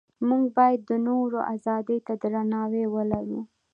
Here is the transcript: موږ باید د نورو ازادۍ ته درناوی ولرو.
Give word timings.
موږ 0.27 0.43
باید 0.57 0.79
د 0.89 0.91
نورو 1.07 1.39
ازادۍ 1.53 1.99
ته 2.07 2.13
درناوی 2.21 2.85
ولرو. 2.93 3.41